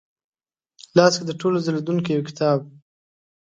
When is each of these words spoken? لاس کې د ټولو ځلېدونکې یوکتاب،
لاس 0.97 1.13
کې 1.17 1.25
د 1.27 1.31
ټولو 1.41 1.57
ځلېدونکې 1.65 2.11
یوکتاب، 2.13 2.59